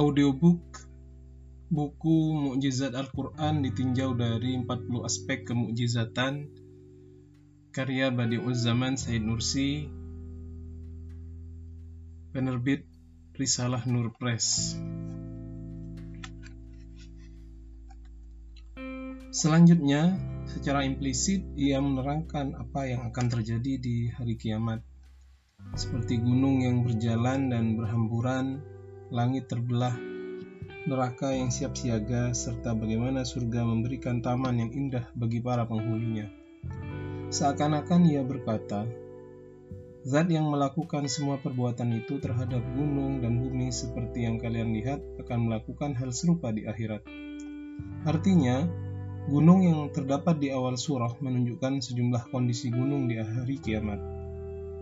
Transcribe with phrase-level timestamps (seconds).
[0.00, 0.88] Audiobook
[1.68, 6.48] buku Mukjizat Al-Quran ditinjau dari 40 aspek kemukjizatan
[7.68, 9.92] karya Badi'uz Zaman Said Nursi
[12.32, 12.88] penerbit
[13.36, 14.72] Risalah Nur Press.
[19.28, 20.16] Selanjutnya,
[20.48, 24.80] secara implisit ia menerangkan apa yang akan terjadi di hari kiamat
[25.76, 28.64] seperti gunung yang berjalan dan berhamburan,
[29.10, 29.94] langit terbelah,
[30.86, 36.30] neraka yang siap siaga, serta bagaimana surga memberikan taman yang indah bagi para penghuninya.
[37.30, 38.86] Seakan-akan ia berkata,
[40.00, 45.50] Zat yang melakukan semua perbuatan itu terhadap gunung dan bumi seperti yang kalian lihat akan
[45.50, 47.04] melakukan hal serupa di akhirat.
[48.08, 48.64] Artinya,
[49.28, 54.19] gunung yang terdapat di awal surah menunjukkan sejumlah kondisi gunung di hari kiamat.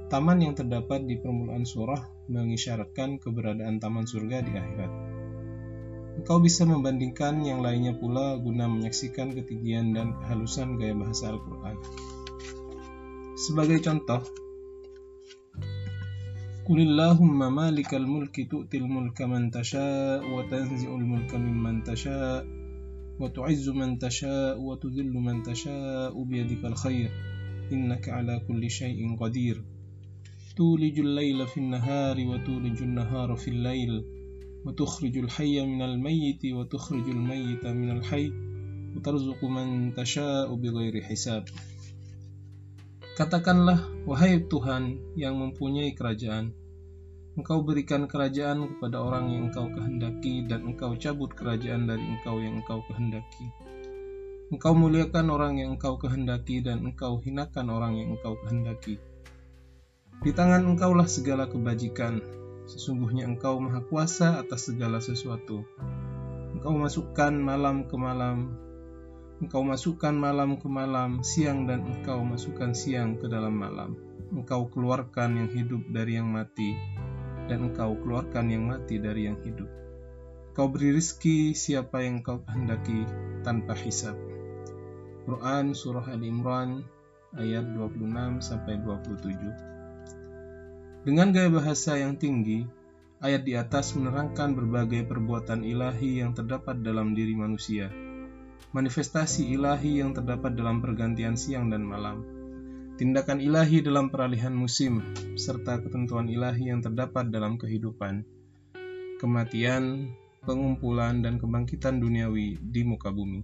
[0.08, 2.00] Taman yang terdapat di permulaan surah
[2.32, 4.92] mengisyaratkan keberadaan taman surga di akhirat.
[6.16, 11.76] Engkau bisa membandingkan yang lainnya pula guna menyaksikan ketinggian dan kehalusan gaya bahasa Al-Quran.
[13.36, 14.24] Sebagai contoh,
[16.64, 22.44] Qulillahumma malikal mulki tu'til mulka man tasha' wa tanzi'ul mulka mimman tasha'
[23.20, 27.08] wa tu'izzu man tasha' wa tudhillu man tasha' biyadikal khair
[27.72, 29.64] innaka ala kulli syai'in qadir
[30.58, 34.02] wa tulijul nahara fil layl
[34.66, 38.34] wa tukhrijul hayya minal mayyiti wa tukhrijul mayyita minal hayy
[38.94, 41.46] wa tarzuqu man tasha'u bighairi hisab
[43.18, 46.54] Katakanlah, wahai Tuhan yang mempunyai kerajaan,
[47.34, 52.62] Engkau berikan kerajaan kepada orang yang Engkau kehendaki, dan Engkau cabut kerajaan dari Engkau yang
[52.62, 53.46] Engkau kehendaki.
[54.54, 59.02] Engkau muliakan orang yang Engkau kehendaki, dan Engkau hinakan orang yang Engkau kehendaki.
[60.18, 62.18] Di tangan Engkaulah segala kebajikan.
[62.66, 65.62] Sesungguhnya Engkau maha kuasa atas segala sesuatu.
[66.58, 68.58] Engkau masukkan malam ke malam,
[69.38, 73.94] Engkau masukkan malam ke malam, siang dan engkau masukkan siang ke dalam malam.
[74.34, 76.74] Engkau keluarkan yang hidup dari yang mati,
[77.46, 79.70] dan engkau keluarkan yang mati dari yang hidup.
[80.50, 83.06] Engkau beri rizki siapa yang engkau kehendaki
[83.46, 84.18] tanpa hisap.
[85.22, 86.82] Quran Surah Al Imran
[87.38, 89.77] ayat 26 sampai 27.
[91.02, 92.66] Dengan gaya bahasa yang tinggi,
[93.22, 97.90] ayat di atas menerangkan berbagai perbuatan ilahi yang terdapat dalam diri manusia
[98.72, 102.20] manifestasi ilahi yang terdapat dalam pergantian siang dan malam,
[103.00, 105.00] tindakan ilahi dalam peralihan musim,
[105.40, 108.28] serta ketentuan ilahi yang terdapat dalam kehidupan,
[109.16, 110.12] kematian,
[110.44, 113.40] pengumpulan, dan kebangkitan duniawi di muka bumi.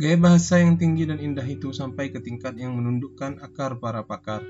[0.00, 4.40] Gaya bahasa yang tinggi dan indah itu sampai ke tingkat yang menundukkan akar para pakar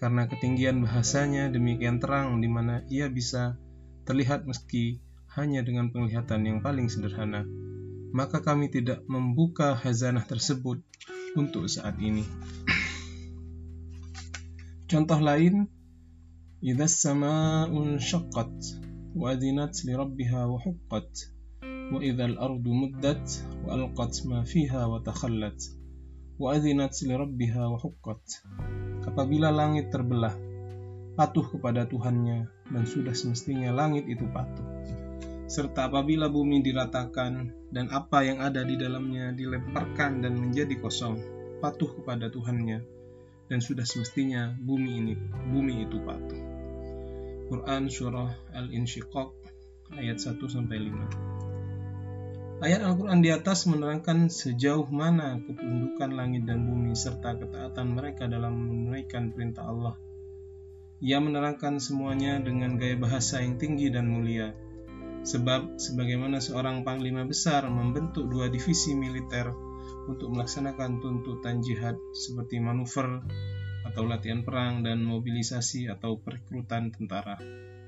[0.00, 3.60] Karena ketinggian bahasanya demikian terang di mana ia bisa
[4.08, 5.04] terlihat meski
[5.36, 7.44] hanya dengan penglihatan yang paling sederhana
[8.10, 10.82] maka kami tidak membuka hazanah tersebut
[11.38, 12.26] untuk saat ini.
[14.90, 15.70] Contoh lain,
[16.60, 18.58] إذا السماء انشقت
[19.16, 21.14] وأذنت لربها وحقت
[21.64, 23.28] وإذا الأرض مدت
[23.64, 25.60] وألقت ما فيها وتخلت
[26.36, 28.28] وأذنت لربها وحقت
[29.15, 30.35] Apabila langit terbelah,
[31.15, 34.75] patuh kepada Tuhannya, dan sudah semestinya langit itu patuh
[35.45, 41.21] serta apabila bumi diratakan dan apa yang ada di dalamnya dilemparkan dan menjadi kosong,
[41.61, 42.81] patuh kepada Tuhannya,
[43.45, 45.15] dan sudah semestinya bumi ini
[45.53, 46.41] bumi itu patuh.
[47.45, 49.29] Quran Surah Al-Insyiqaq
[50.01, 51.34] ayat 1 sampai 5.
[52.63, 58.55] Ayat Al-Quran di atas menerangkan sejauh mana ketundukan langit dan bumi serta ketaatan mereka dalam
[58.55, 59.95] menunaikan perintah Allah.
[61.03, 64.55] Ia menerangkan semuanya dengan gaya bahasa yang tinggi dan mulia,
[65.25, 69.49] Sebab sebagaimana seorang panglima besar membentuk dua divisi militer
[70.05, 73.25] untuk melaksanakan tuntutan jihad seperti manuver
[73.89, 77.41] atau latihan perang dan mobilisasi atau perekrutan tentara.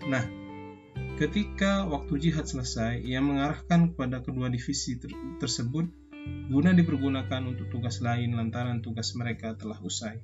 [0.09, 0.25] Nah,
[1.17, 5.09] ketika waktu jihad selesai, ia mengarahkan kepada kedua divisi ter
[5.41, 5.89] tersebut
[6.47, 10.21] guna dipergunakan untuk tugas lain lantaran tugas mereka telah usai.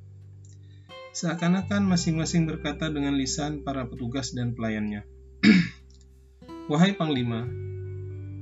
[1.13, 5.05] Seakan-akan masing-masing berkata dengan lisan para petugas dan pelayannya.
[6.71, 7.45] Wahai Panglima,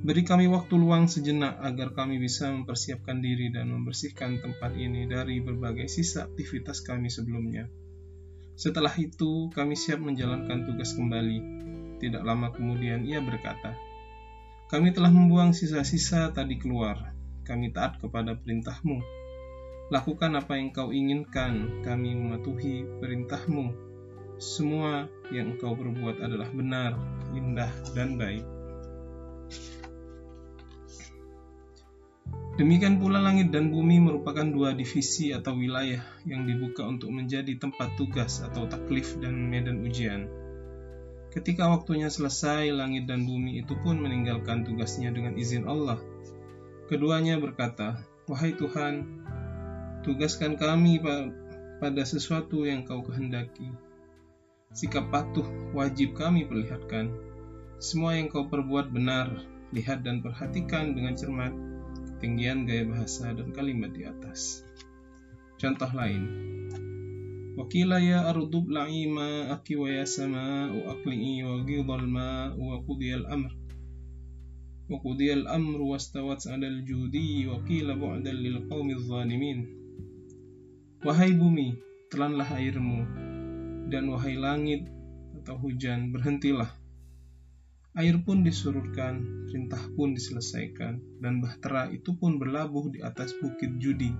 [0.04, 5.40] beri kami waktu luang sejenak agar kami bisa mempersiapkan diri dan membersihkan tempat ini dari
[5.44, 7.68] berbagai sisa aktivitas kami sebelumnya.
[8.56, 11.62] Setelah itu, kami siap menjalankan tugas kembali.
[12.02, 13.78] Tidak lama kemudian ia berkata,
[14.66, 17.14] Kami telah membuang sisa-sisa tadi keluar.
[17.46, 18.98] Kami taat kepada perintahmu.
[19.94, 23.92] Lakukan apa yang kau inginkan, kami mematuhi perintahmu
[24.42, 26.98] semua yang engkau perbuat adalah benar,
[27.30, 28.42] indah, dan baik.
[32.58, 37.96] Demikian pula langit dan bumi merupakan dua divisi atau wilayah yang dibuka untuk menjadi tempat
[37.96, 40.41] tugas atau taklif dan medan ujian.
[41.32, 45.96] Ketika waktunya selesai, langit dan bumi itu pun meninggalkan tugasnya dengan izin Allah.
[46.92, 49.24] Keduanya berkata, Wahai Tuhan,
[50.04, 51.00] tugaskan kami
[51.80, 53.72] pada sesuatu yang kau kehendaki
[54.72, 55.44] Sikap patuh
[55.76, 57.12] wajib kami perlihatkan.
[57.76, 61.52] Semua yang kau perbuat benar, lihat dan perhatikan dengan cermat
[62.16, 64.64] ketinggian gaya bahasa dan kalimat di atas.
[65.60, 66.24] Contoh lain,
[70.02, 73.52] Sama wa akli'i wa ghidal ma wa qudiyal amr
[74.88, 79.82] wa qudiyal amr wastawat 'alal judi wa qila bu'dan lil qaumil zalimin
[81.02, 81.74] Wahai bumi,
[82.14, 83.02] telanlah airmu,
[83.90, 84.86] dan wahai langit
[85.42, 86.70] atau hujan, berhentilah.
[87.98, 89.18] Air pun disurutkan,
[89.50, 94.14] perintah pun diselesaikan, dan bahtera itu pun berlabuh di atas bukit judi.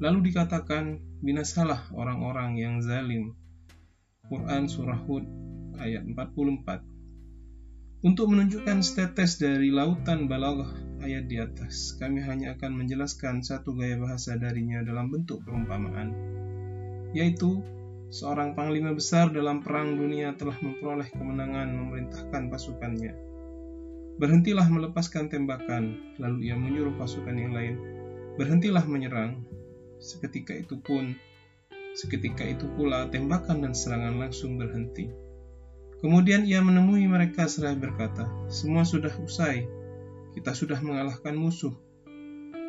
[0.00, 3.36] Lalu dikatakan, binasalah orang-orang yang zalim.
[4.32, 5.28] Quran Surah Hud
[5.76, 10.72] ayat 44 Untuk menunjukkan setetes dari lautan balaghah
[11.04, 16.16] ayat di atas, kami hanya akan menjelaskan satu gaya bahasa darinya dalam bentuk perumpamaan,
[17.12, 17.60] yaitu
[18.08, 23.12] seorang panglima besar dalam perang dunia telah memperoleh kemenangan memerintahkan pasukannya.
[24.16, 27.76] Berhentilah melepaskan tembakan, lalu ia menyuruh pasukan yang lain,
[28.40, 29.44] berhentilah menyerang.
[30.00, 31.12] Seketika itu pun,
[31.92, 35.12] seketika itu pula tembakan dan serangan langsung berhenti.
[36.00, 39.68] Kemudian ia menemui mereka seraya berkata, semua sudah usai,
[40.32, 41.76] kita sudah mengalahkan musuh.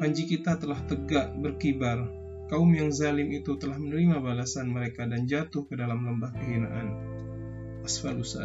[0.03, 2.11] Panji kita telah tegak berkibar,
[2.51, 6.87] kaum yang zalim itu telah menerima balasan mereka dan jatuh ke dalam lembah kehinaan.
[7.87, 8.35] Asfalus.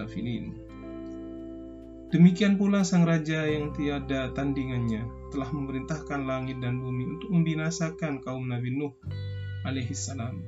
[2.15, 8.49] Demikian pula sang raja yang tiada tandingannya telah memerintahkan langit dan bumi untuk membinasakan kaum
[8.49, 8.97] Nabi Nuh
[9.69, 10.41] alaihissalam.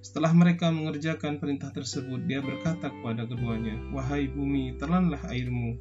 [0.00, 5.76] Setelah mereka mengerjakan perintah tersebut, dia berkata kepada keduanya, Wahai bumi, telanlah airmu.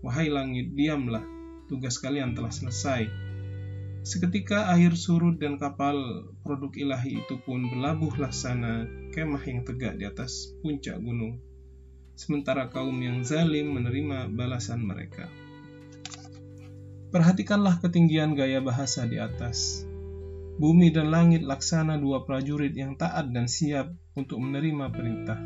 [0.00, 1.26] Wahai langit, diamlah.
[1.68, 3.28] Tugas kalian telah selesai
[4.08, 10.08] Seketika air surut dan kapal produk ilahi itu pun berlabuh laksana kemah yang tegak di
[10.08, 11.36] atas puncak gunung.
[12.16, 15.28] Sementara kaum yang zalim menerima balasan mereka.
[17.08, 19.80] Perhatikanlah ketinggian gaya bahasa di atas.
[20.60, 25.40] Bumi dan langit laksana dua prajurit yang taat dan siap untuk menerima perintah.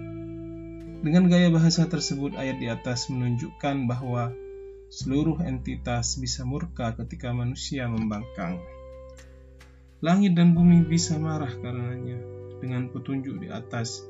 [1.06, 4.35] Dengan gaya bahasa tersebut, ayat di atas menunjukkan bahwa
[4.91, 8.58] seluruh entitas bisa murka ketika manusia membangkang.
[10.03, 12.19] Langit dan bumi bisa marah karenanya.
[12.58, 14.03] Dengan petunjuk di atas,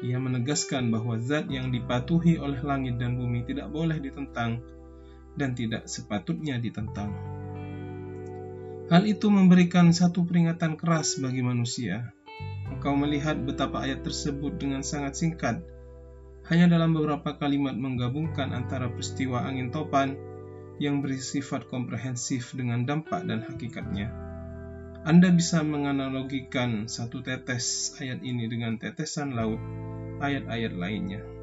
[0.00, 4.64] ia menegaskan bahwa zat yang dipatuhi oleh langit dan bumi tidak boleh ditentang
[5.36, 7.12] dan tidak sepatutnya ditentang.
[8.90, 12.10] Hal itu memberikan satu peringatan keras bagi manusia.
[12.66, 15.62] Engkau melihat betapa ayat tersebut dengan sangat singkat
[16.46, 20.14] hanya dalam beberapa kalimat menggabungkan antara peristiwa angin topan
[20.78, 24.14] yang bersifat komprehensif dengan dampak dan hakikatnya.
[25.06, 29.58] Anda bisa menganalogikan satu tetes ayat ini dengan tetesan laut
[30.22, 31.35] ayat-ayat lainnya.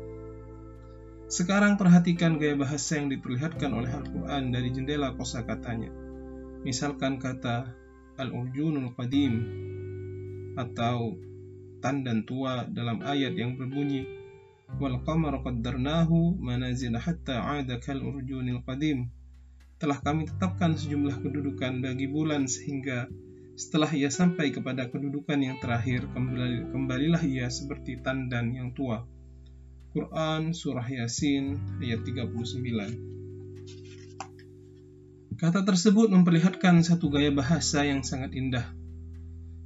[1.34, 5.90] Sekarang perhatikan gaya bahasa yang diperlihatkan oleh Al-Quran dari jendela kosakatanya.
[6.62, 7.74] Misalkan kata
[8.22, 9.34] Al-Urjunul Qadim
[10.54, 11.18] atau
[11.82, 14.06] tandan tua dalam ayat yang berbunyi
[14.78, 17.98] wal qamara qaddarnahu manazil hatta 'ada kal
[18.70, 19.10] qadim
[19.82, 23.10] telah kami tetapkan sejumlah kedudukan bagi bulan sehingga
[23.58, 29.10] setelah ia sampai kepada kedudukan yang terakhir kembali, kembalilah ia seperti tandan yang tua
[29.94, 32.34] Quran Surah Yasin ayat 39
[35.38, 38.74] Kata tersebut memperlihatkan satu gaya bahasa yang sangat indah.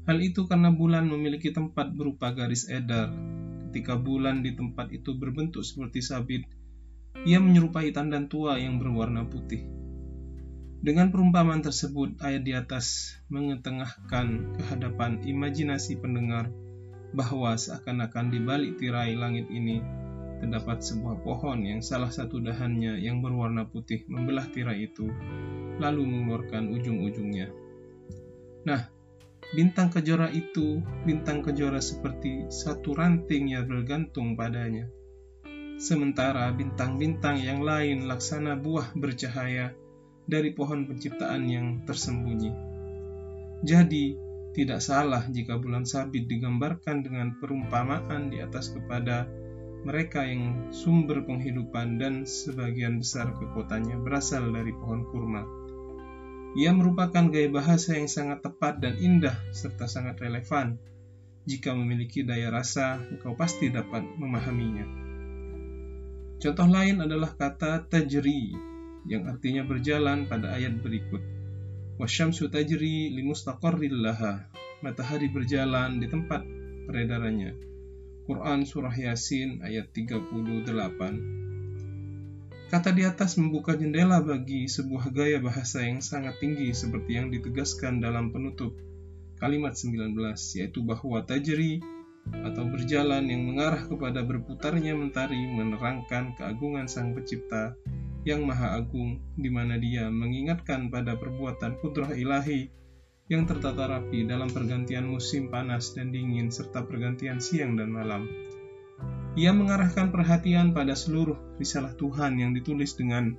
[0.04, 3.08] Hal itu karena bulan memiliki tempat berupa garis edar.
[3.72, 6.44] Ketika bulan di tempat itu berbentuk seperti sabit,
[7.24, 9.64] ia menyerupai tandan tua yang berwarna putih.
[10.84, 16.52] Dengan perumpamaan tersebut, ayat di atas mengetengahkan kehadapan imajinasi pendengar
[17.16, 20.07] bahwa seakan-akan di balik tirai langit ini
[20.38, 25.10] terdapat sebuah pohon yang salah satu dahannya yang berwarna putih membelah tirai itu,
[25.82, 27.50] lalu mengeluarkan ujung-ujungnya.
[28.68, 28.98] Nah,
[29.48, 34.92] Bintang kejora itu, bintang kejora seperti satu ranting yang bergantung padanya.
[35.80, 39.72] Sementara bintang-bintang yang lain laksana buah bercahaya
[40.28, 42.52] dari pohon penciptaan yang tersembunyi.
[43.64, 44.28] Jadi,
[44.58, 49.30] Tidak salah jika bulan sabit digambarkan dengan perumpamaan di atas kepada
[49.88, 55.48] mereka yang sumber penghidupan dan sebagian besar kekuatannya berasal dari pohon kurma.
[56.60, 60.76] Ia merupakan gaya bahasa yang sangat tepat dan indah serta sangat relevan.
[61.48, 64.84] Jika memiliki daya rasa, engkau pasti dapat memahaminya.
[66.44, 68.52] Contoh lain adalah kata tajri
[69.08, 71.24] yang artinya berjalan pada ayat berikut.
[71.96, 74.52] Wasyamsu tajri limustaqarril laha.
[74.84, 76.44] Matahari berjalan di tempat
[76.86, 77.77] peredarannya.
[78.28, 80.68] Quran Surah Yasin ayat 38
[82.68, 88.04] Kata di atas membuka jendela bagi sebuah gaya bahasa yang sangat tinggi seperti yang ditegaskan
[88.04, 88.76] dalam penutup
[89.40, 90.12] kalimat 19
[90.60, 91.80] yaitu bahwa tajri
[92.44, 97.80] atau berjalan yang mengarah kepada berputarnya mentari menerangkan keagungan Sang Pencipta
[98.28, 102.68] yang Maha Agung, di mana Dia mengingatkan pada perbuatan kudrah ilahi
[103.28, 108.24] yang tertata rapi dalam pergantian musim panas dan dingin serta pergantian siang dan malam.
[109.38, 113.38] Ia mengarahkan perhatian pada seluruh risalah Tuhan yang ditulis dengan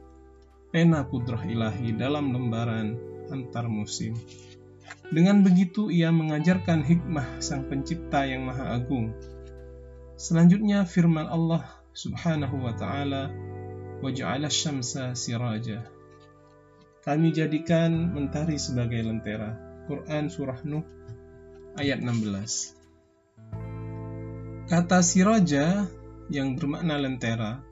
[0.69, 2.95] pena kudrah ilahi dalam lembaran
[3.33, 4.13] antar musim.
[5.09, 9.17] Dengan begitu ia mengajarkan hikmah Sang Pencipta yang Maha Agung.
[10.21, 11.65] Selanjutnya firman Allah
[11.97, 13.33] Subhanahu wa taala
[14.05, 15.83] waj'ala syamsa siraja.
[17.03, 19.68] Kami jadikan mentari sebagai lentera.
[19.89, 20.85] Quran Surah Nuh
[21.81, 24.69] ayat 16.
[24.69, 25.89] Kata siraja
[26.29, 27.65] yang bermakna lentera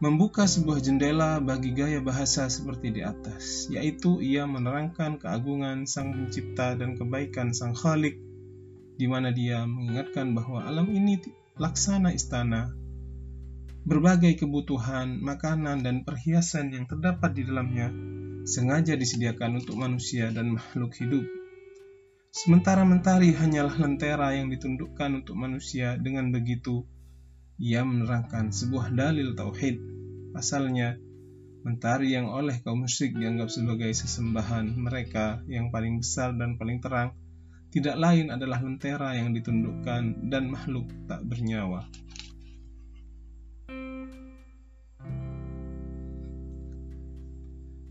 [0.00, 6.72] membuka sebuah jendela bagi gaya bahasa seperti di atas, yaitu ia menerangkan keagungan Sang Pencipta
[6.72, 8.16] dan kebaikan Sang Khalik,
[8.96, 11.20] di mana dia mengingatkan bahwa alam ini
[11.60, 12.72] laksana istana
[13.80, 17.88] Berbagai kebutuhan, makanan, dan perhiasan yang terdapat di dalamnya
[18.50, 21.22] sengaja disediakan untuk manusia dan makhluk hidup.
[22.34, 26.82] Sementara mentari hanyalah lentera yang ditundukkan untuk manusia, dengan begitu
[27.62, 29.78] ia menerangkan sebuah dalil tauhid.
[30.34, 30.98] Pasalnya,
[31.62, 37.14] mentari yang oleh kaum musyrik dianggap sebagai sesembahan mereka yang paling besar dan paling terang,
[37.70, 41.86] tidak lain adalah lentera yang ditundukkan dan makhluk tak bernyawa.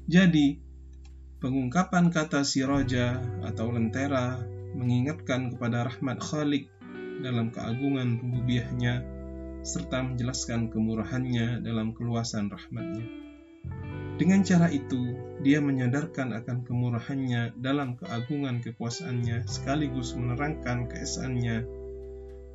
[0.10, 0.58] Jadi,
[1.38, 4.42] pengungkapan kata si roja atau lentera
[4.74, 6.66] mengingatkan kepada rahmat Khalik
[7.22, 9.06] dalam keagungan rububiyahnya
[9.62, 13.06] serta menjelaskan kemurahannya dalam keluasan rahmatnya.
[14.18, 15.14] Dengan cara itu,
[15.46, 21.70] dia menyadarkan akan kemurahannya dalam keagungan kekuasaannya sekaligus menerangkan keesaannya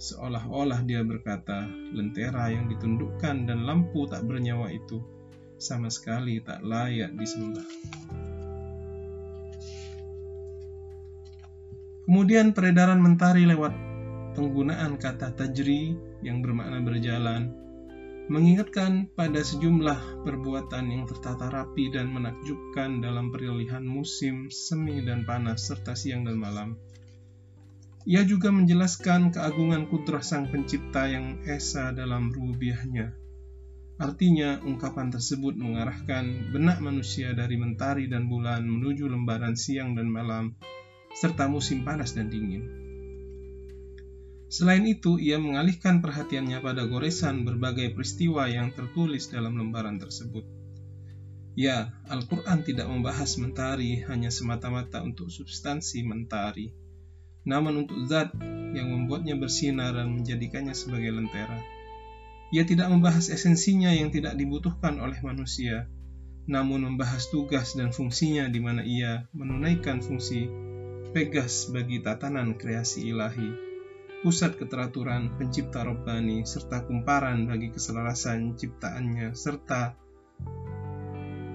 [0.03, 5.14] seolah-olah dia berkata, lentera yang ditundukkan dan lampu tak bernyawa itu
[5.65, 7.65] sama sekali tak layak disembah.
[12.05, 13.73] Kemudian peredaran mentari lewat
[14.37, 17.49] penggunaan kata tajri yang bermakna berjalan
[18.29, 25.65] mengingatkan pada sejumlah perbuatan yang tertata rapi dan menakjubkan dalam peralihan musim semi dan panas
[25.65, 26.77] serta siang dan malam.
[28.05, 33.24] Ia juga menjelaskan keagungan kudrah sang pencipta yang esa dalam rubiahnya
[33.95, 40.59] Artinya, ungkapan tersebut mengarahkan benak manusia dari mentari dan bulan menuju lembaran siang dan malam,
[41.15, 42.67] serta musim panas dan dingin.
[44.51, 50.43] Selain itu, ia mengalihkan perhatiannya pada goresan berbagai peristiwa yang tertulis dalam lembaran tersebut.
[51.55, 56.75] Ya, Al-Quran tidak membahas mentari hanya semata-mata untuk substansi mentari,
[57.47, 58.35] namun untuk zat
[58.75, 61.74] yang membuatnya bersinar dan menjadikannya sebagai lentera.
[62.53, 65.89] Ia tidak membahas esensinya yang tidak dibutuhkan oleh manusia,
[66.45, 70.51] namun membahas tugas dan fungsinya di mana ia menunaikan fungsi
[71.17, 73.49] pegas bagi tatanan kreasi ilahi,
[74.21, 79.97] pusat keteraturan pencipta robbani, serta kumparan bagi keselarasan ciptaannya, serta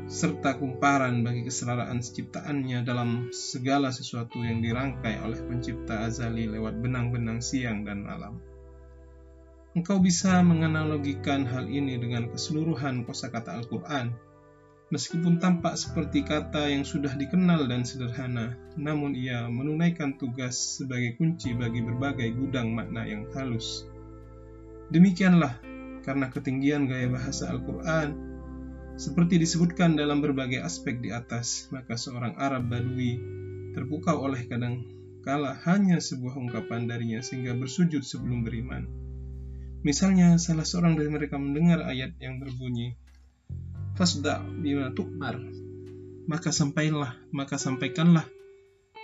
[0.09, 7.45] serta kumparan bagi keselaraan ciptaannya dalam segala sesuatu yang dirangkai oleh pencipta azali lewat benang-benang
[7.45, 8.41] siang dan malam.
[9.77, 14.17] Engkau bisa menganalogikan hal ini dengan keseluruhan kosakata Al-Quran.
[14.89, 21.53] Meskipun tampak seperti kata yang sudah dikenal dan sederhana, namun ia menunaikan tugas sebagai kunci
[21.53, 23.85] bagi berbagai gudang makna yang halus.
[24.89, 25.61] Demikianlah,
[26.01, 28.17] karena ketinggian gaya bahasa Al-Quran,
[28.97, 33.21] seperti disebutkan dalam berbagai aspek di atas, maka seorang Arab Badui
[33.77, 34.81] terpukau oleh kadang
[35.21, 39.08] kala hanya sebuah ungkapan darinya sehingga bersujud sebelum beriman.
[39.81, 42.99] Misalnya salah seorang dari mereka mendengar ayat yang berbunyi
[43.95, 45.39] Fasda bima tukmar
[46.29, 48.29] maka sampailah maka sampaikanlah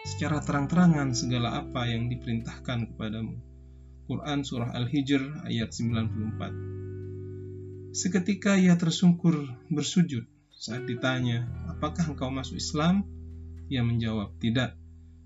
[0.06, 3.40] secara terang-terangan segala apa yang diperintahkan kepadamu.
[4.06, 6.54] Quran Surah Al-Hijr ayat 94
[7.96, 13.04] Seketika ia tersungkur bersujud saat ditanya, apakah engkau masuk Islam?
[13.68, 14.80] Ia menjawab, tidak.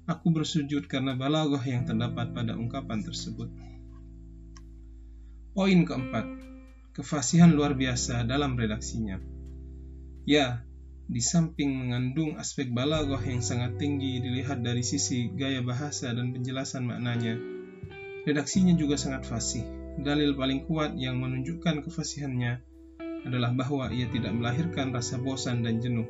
[0.09, 3.45] Aku bersujud karena balaghah yang terdapat pada ungkapan tersebut.
[5.49, 6.29] Poin keempat,
[6.93, 9.17] kefasihan luar biasa dalam redaksinya.
[10.29, 10.61] Ya,
[11.09, 16.85] di samping mengandung aspek balaghah yang sangat tinggi dilihat dari sisi gaya bahasa dan penjelasan
[16.85, 17.33] maknanya,
[18.29, 19.65] redaksinya juga sangat fasih.
[19.97, 22.61] Dalil paling kuat yang menunjukkan kefasihannya
[23.25, 26.05] adalah bahwa ia tidak melahirkan rasa bosan dan jenuh.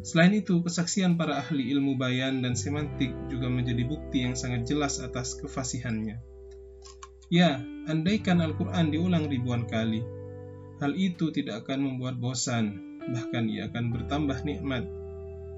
[0.00, 4.96] Selain itu, kesaksian para ahli ilmu bayan dan semantik juga menjadi bukti yang sangat jelas
[4.96, 6.35] atas kefasihannya.
[7.26, 7.58] Ya,
[7.90, 9.98] andaikan Al-Quran diulang ribuan kali,
[10.78, 14.86] hal itu tidak akan membuat bosan, bahkan ia akan bertambah nikmat.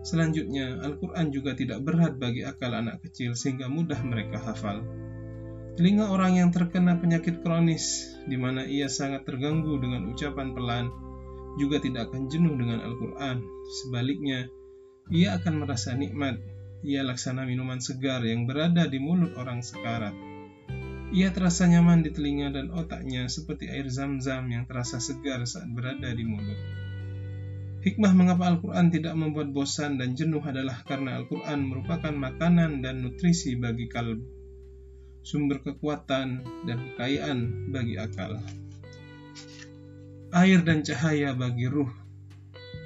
[0.01, 4.81] Selanjutnya, Al-Quran juga tidak berat bagi akal anak kecil sehingga mudah mereka hafal.
[5.77, 10.89] Telinga orang yang terkena penyakit kronis, di mana ia sangat terganggu dengan ucapan pelan,
[11.61, 13.45] juga tidak akan jenuh dengan Al-Quran.
[13.85, 14.49] Sebaliknya,
[15.13, 16.41] ia akan merasa nikmat.
[16.87, 20.28] Ia laksana minuman segar yang berada di mulut orang sekarat.
[21.09, 26.13] Ia terasa nyaman di telinga dan otaknya seperti air zam-zam yang terasa segar saat berada
[26.13, 26.61] di mulut.
[27.81, 33.57] Hikmah mengapa Al-Quran tidak membuat bosan dan jenuh adalah karena Al-Quran merupakan makanan dan nutrisi
[33.57, 34.39] bagi kalbu
[35.29, 38.41] sumber kekuatan dan kekayaan bagi akal.
[40.33, 41.93] Air dan cahaya bagi ruh,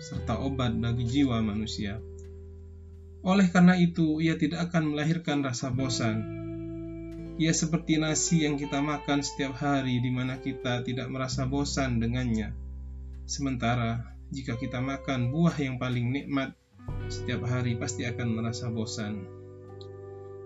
[0.03, 2.03] serta obat bagi jiwa manusia.
[3.23, 6.42] Oleh karena itu, ia tidak akan melahirkan rasa bosan.
[7.41, 12.53] Ia seperti nasi yang kita makan setiap hari, di mana kita tidak merasa bosan dengannya.
[13.25, 16.53] Sementara jika kita makan buah yang paling nikmat,
[17.09, 19.25] setiap hari pasti akan merasa bosan.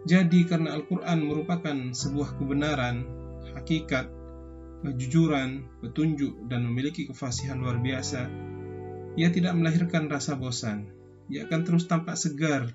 [0.06, 3.02] Jadi karena Al-Quran merupakan sebuah kebenaran,
[3.58, 4.06] hakikat,
[4.86, 8.30] kejujuran, petunjuk, dan memiliki kefasihan luar biasa,
[9.18, 10.86] ia tidak melahirkan rasa bosan.
[11.26, 12.70] Ia akan terus tampak segar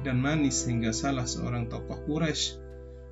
[0.00, 2.69] dan manis hingga salah seorang tokoh Quraisy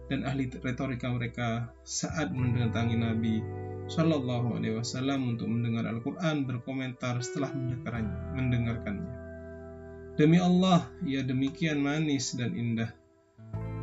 [0.09, 3.41] dan ahli retorika mereka saat mendatangi Nabi
[3.89, 7.53] Shallallahu Alaihi Wasallam untuk mendengar Al-Quran berkomentar setelah
[8.37, 9.13] mendengarkannya.
[10.19, 12.91] Demi Allah, ia demikian manis dan indah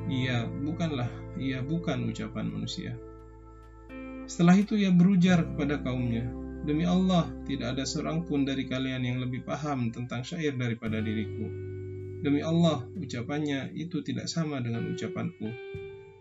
[0.05, 1.09] ia bukanlah,
[1.41, 2.93] ia bukan ucapan manusia.
[4.29, 6.25] Setelah itu ia berujar kepada kaumnya,
[6.65, 11.45] Demi Allah, tidak ada seorang pun dari kalian yang lebih paham tentang syair daripada diriku.
[12.25, 15.45] Demi Allah, ucapannya itu tidak sama dengan ucapanku.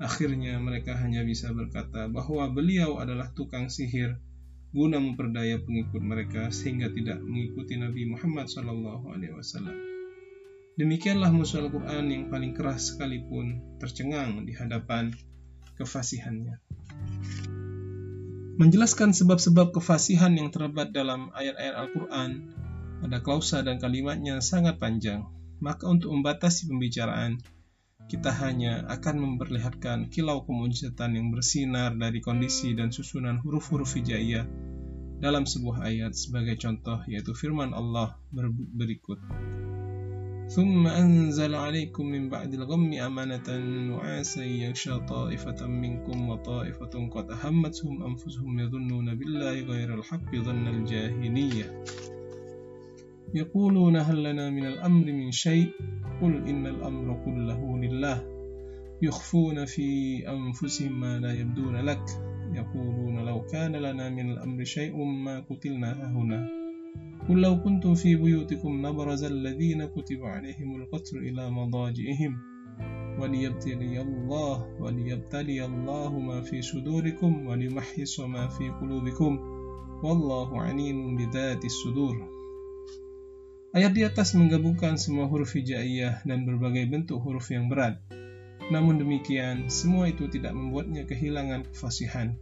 [0.04, 4.20] Akhirnya mereka hanya bisa berkata bahwa beliau adalah tukang sihir
[4.76, 9.72] guna memperdaya pengikut mereka sehingga tidak mengikuti Nabi Muhammad SAW.
[10.76, 15.14] Demikianlah musuh Al-Quran yang paling keras sekalipun tercengang di hadapan
[15.80, 16.60] kefasihannya.
[18.60, 22.30] Menjelaskan sebab-sebab kefasihan yang terdapat dalam ayat-ayat Al-Quran
[23.00, 25.24] pada klausa dan kalimatnya sangat panjang.
[25.62, 27.38] Maka untuk membatasi pembicaraan,
[28.09, 34.49] kita hanya akan memperlihatkan kilau kemujizatan yang bersinar dari kondisi dan susunan huruf-huruf hijaiyah
[35.21, 38.17] dalam sebuah ayat sebagai contoh yaitu firman Allah
[38.73, 39.21] berikut.
[40.49, 43.47] ثم أنزل عليكم من بعد الغم أمانة
[43.93, 51.65] نعاسا يغشى طائفة منكم وطائفة قد أهمتهم أنفسهم يظنون بالله غير الحق ظن الجاهلية
[53.34, 55.68] يقولون هل لنا من الأمر من شيء؟
[56.22, 58.34] قل إن الأمر كله لله.
[59.02, 62.04] يخفون في أنفسهم ما لا يبدون لك.
[62.54, 66.48] يقولون لو كان لنا من الأمر شيء ما قتلنا هنا.
[67.28, 72.38] قل لو كنتم في بيوتكم نبرز الذين كتب عليهم القتل إلى مضاجئهم.
[73.20, 79.38] وليبتلي الله وليبتلي الله ما في صدوركم وليمحص ما في قلوبكم.
[80.04, 82.33] والله عليم بذات الصدور.
[83.74, 87.98] Ayat di atas menggabungkan semua huruf hijaiyah dan berbagai bentuk huruf yang berat.
[88.70, 92.38] Namun demikian, semua itu tidak membuatnya kehilangan kefasihan.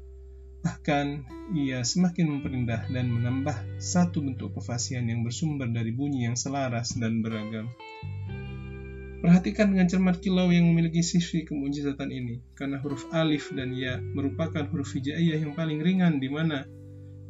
[0.60, 1.24] Bahkan,
[1.56, 7.24] ia semakin memperindah dan menambah satu bentuk kefasihan yang bersumber dari bunyi yang selaras dan
[7.24, 7.72] beragam.
[9.24, 14.68] Perhatikan dengan cermat kilau yang memiliki sisi kemujizatan ini, karena huruf alif dan ya merupakan
[14.68, 16.68] huruf hijaiyah yang paling ringan di mana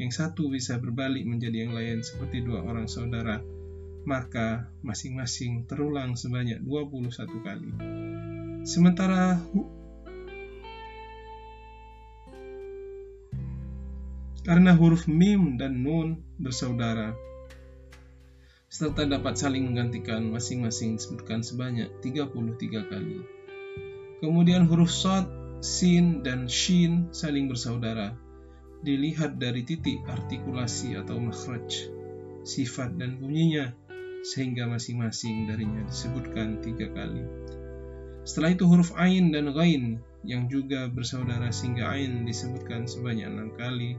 [0.02, 3.38] yang satu bisa berbalik menjadi yang lain seperti dua orang saudara,
[4.02, 7.70] maka masing-masing terulang sebanyak 21 kali.
[8.62, 9.38] Sementara
[14.42, 17.14] karena huruf mim dan nun bersaudara.
[18.72, 23.20] serta dapat saling menggantikan masing-masing disebutkan sebanyak 33 kali.
[24.24, 25.28] Kemudian huruf sod,
[25.60, 28.16] sin, dan shin saling bersaudara.
[28.80, 31.68] Dilihat dari titik artikulasi atau makhraj,
[32.48, 33.76] sifat dan bunyinya,
[34.22, 37.22] sehingga masing-masing darinya disebutkan tiga kali.
[38.22, 43.98] Setelah itu huruf ain dan ghain yang juga bersaudara sehingga ain disebutkan sebanyak enam kali,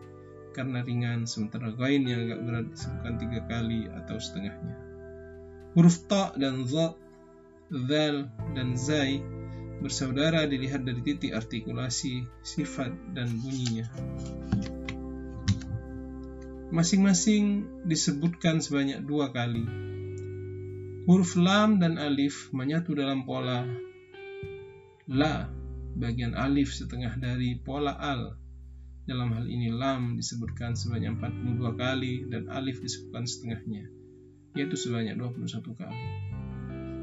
[0.55, 4.75] karena ringan, sementara ghain yang agak berat disebutkan tiga kali atau setengahnya.
[5.75, 6.95] Huruf ta dan za,
[7.67, 9.19] zal dan zai
[9.83, 13.83] bersaudara dilihat dari titik artikulasi, sifat, dan bunyinya.
[16.71, 19.67] Masing-masing disebutkan sebanyak dua kali.
[21.03, 23.67] Huruf lam dan alif menyatu dalam pola.
[25.11, 25.51] La,
[25.99, 28.39] bagian alif setengah dari pola al.
[29.03, 33.91] Dalam hal ini lam disebutkan sebanyak 42 kali dan alif disebutkan setengahnya,
[34.55, 35.43] yaitu sebanyak 21
[35.75, 36.07] kali.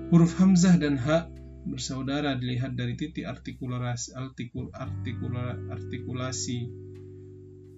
[0.09, 1.29] Huruf hamzah dan ha
[1.69, 6.73] bersaudara dilihat dari titik artikulasi artikul, artikula, artikulasi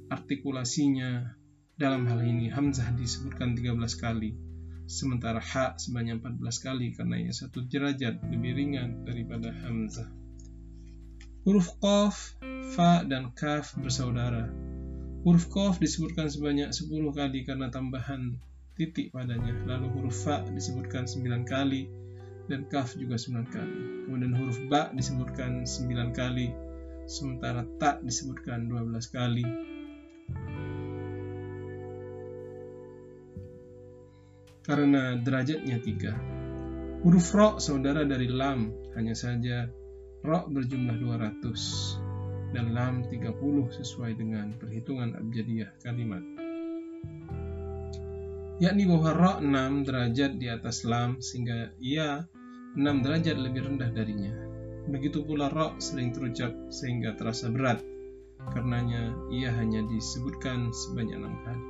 [0.07, 1.35] artikulasinya.
[1.75, 4.52] Dalam hal ini hamzah disebutkan 13 kali
[4.93, 10.13] sementara ha sebanyak 14 kali karena ia satu derajat lebih ringan daripada hamzah
[11.43, 12.39] Huruf Qaf,
[12.79, 14.47] Fa, dan Kaf bersaudara.
[15.27, 18.39] Huruf Qaf disebutkan sebanyak 10 kali karena tambahan
[18.79, 19.51] titik padanya.
[19.67, 21.91] Lalu huruf Fa disebutkan 9 kali
[22.47, 24.07] dan Kaf juga 9 kali.
[24.07, 26.55] Kemudian huruf Ba disebutkan 9 kali,
[27.11, 29.43] sementara Ta disebutkan 12 kali.
[34.63, 36.15] Karena derajatnya tiga.
[37.03, 39.67] Huruf Ro saudara dari Lam, hanya saja
[40.23, 43.35] Ro berjumlah 200 dan Lam 30
[43.75, 46.23] sesuai dengan perhitungan abjadiyah kalimat.
[48.63, 52.23] Yakni bahwa Ro 6 derajat di atas Lam sehingga ia
[52.79, 54.31] 6 derajat lebih rendah darinya.
[54.87, 57.83] Begitu pula Ro sering terucap sehingga terasa berat,
[58.55, 61.65] karenanya ia hanya disebutkan sebanyak 6 kali.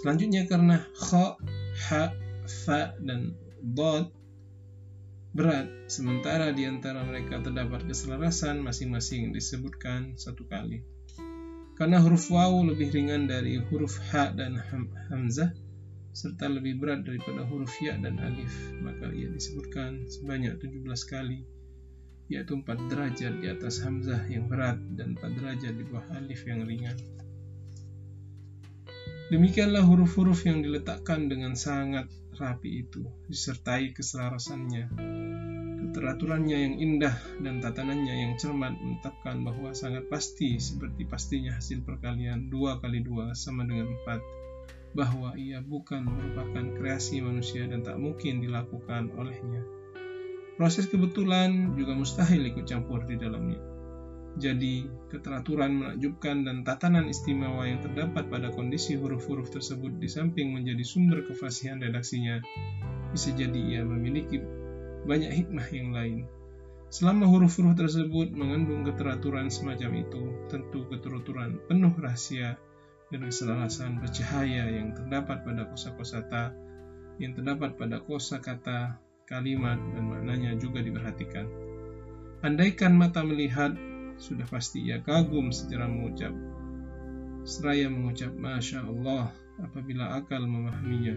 [0.00, 1.36] Selanjutnya karena Kha,
[1.76, 2.10] Ha,
[2.46, 4.10] Fa, dan Dod
[5.30, 10.82] berat, sementara di antara mereka terdapat keselarasan masing-masing disebutkan satu kali.
[11.78, 15.54] Karena huruf waw lebih ringan dari huruf ha dan ham hamzah,
[16.10, 18.52] serta lebih berat daripada huruf ya dan alif,
[18.82, 21.46] maka ia disebutkan sebanyak 17 kali,
[22.26, 26.66] yaitu 4 derajat di atas hamzah yang berat dan 4 derajat di bawah alif yang
[26.66, 26.98] ringan.
[29.30, 34.90] Demikianlah huruf-huruf yang diletakkan dengan sangat rapi itu, disertai keselarasannya.
[35.86, 42.50] Keteraturannya yang indah dan tatanannya yang cermat menetapkan bahwa sangat pasti seperti pastinya hasil perkalian
[42.50, 44.18] dua kali dua sama dengan empat,
[44.98, 49.62] bahwa ia bukan merupakan kreasi manusia dan tak mungkin dilakukan olehnya.
[50.58, 53.69] Proses kebetulan juga mustahil ikut campur di dalamnya.
[54.40, 60.80] Jadi, keteraturan menakjubkan dan tatanan istimewa yang terdapat pada kondisi huruf-huruf tersebut di samping menjadi
[60.80, 62.40] sumber kefasihan redaksinya,
[63.12, 64.40] bisa jadi ia memiliki
[65.04, 66.24] banyak hikmah yang lain.
[66.88, 72.56] Selama huruf-huruf tersebut mengandung keteraturan semacam itu, tentu keteraturan penuh rahasia
[73.12, 76.56] dan keselarasan bercahaya yang terdapat pada kosakata,
[77.20, 78.96] yang terdapat pada kosa kata,
[79.28, 81.44] kalimat, dan maknanya juga diperhatikan.
[82.40, 83.76] Andaikan mata melihat
[84.20, 86.30] sudah pasti ia kagum secara mengucap.
[87.48, 89.32] Seraya mengucap Masya Allah
[89.64, 91.16] apabila akal memahaminya,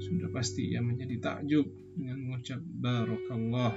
[0.00, 3.76] sudah pasti ia menjadi takjub dengan mengucap Barakallah.